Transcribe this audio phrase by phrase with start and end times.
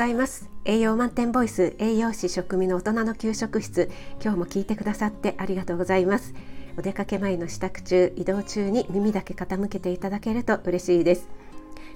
[0.00, 0.48] ざいます。
[0.64, 3.90] 栄養満点ボイス栄養士食味の大人の給食室。
[4.22, 6.32] 今日も聞いてくださってありがとうございます。
[6.78, 11.28] お出かけ前の支度中移動中に耳だけ傾けていただけると嬉しいです。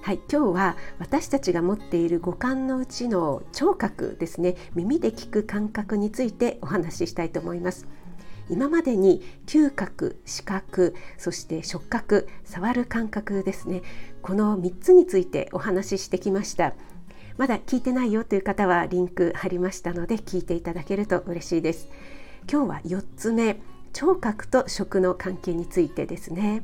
[0.03, 4.55] はい、今日は私たちが持っている五感のうちの聴覚ですね。
[4.75, 7.87] 耳で聞く感覚についてお話ししたいと思います。
[8.51, 13.81] 今までに嗅覚視覚そして触覚触る感覚ですね。
[14.21, 16.75] この3つについてお話ししてきました。
[17.37, 21.89] まだ聞いてないよという方はリンク貼りましたので聞いていただけると嬉しいです。
[22.49, 23.57] 今日は4つ目
[23.91, 26.63] 聴覚と食の関係についてですね。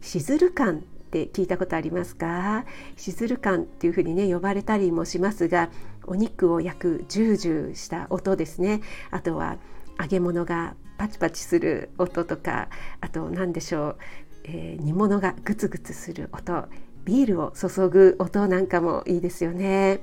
[0.00, 2.64] しずる感って聞いたことありますか？
[2.96, 5.70] しずる感っていうふうにね呼ばれたりもしますが
[6.06, 8.80] お肉を焼くジュージューした音ですね。
[9.12, 9.58] あとは
[10.00, 12.68] 揚げ物がパチパチする音とか
[13.00, 13.96] あと何でしょう、
[14.44, 16.68] えー、煮物がグツグツする音。
[17.04, 20.00] ビールを注ぐ音なんかもいいですよね。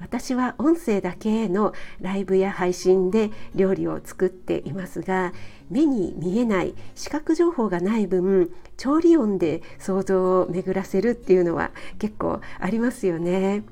[0.00, 5.32] 私は音声だけのライブや配信で料理を作っていますが
[5.70, 13.62] 目に見えない視覚情報がない分調理音で想像を巡らせるっていうのは結構ありますよね。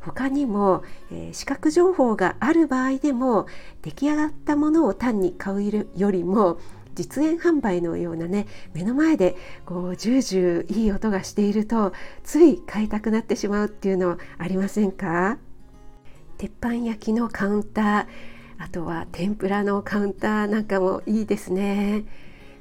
[0.00, 3.46] 他にも、えー、視覚情報がある場合でも
[3.82, 6.58] 出来上がったものを単に買うよりも
[6.96, 11.92] 実演販売のようなね目の前でこうジュージューいい音がしていると
[12.24, 15.38] つい買いたくなってしまうっていうのありませんか？
[16.38, 18.06] 鉄板焼きのカウンター
[18.58, 22.04] あとは天ぷらのカウンターなんかもいいですね。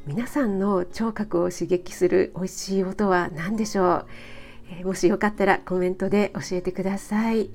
[0.05, 4.05] 皆さんの聴覚を刺激する美味しい音は何でしょう、
[4.69, 7.49] えー、もしよかったらコメントで教えてください。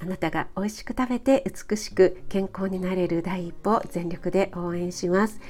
[0.00, 5.40] あなたが美味しく食べて美しく健康になれる第一歩全力で応援します。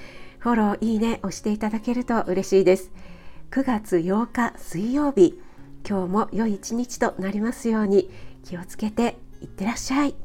[0.43, 2.91] フォローいいね押していただけると嬉しいです
[3.53, 5.41] 9月8日水曜日
[5.89, 8.11] 今日も良い一日となりますように
[8.45, 10.17] 気をつけていってらっしゃい。